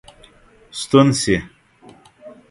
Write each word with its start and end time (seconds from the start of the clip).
ستون 0.79 1.07
سي. 1.21 1.35